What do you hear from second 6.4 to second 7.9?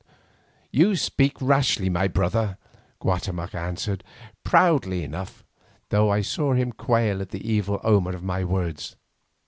him quail at the evil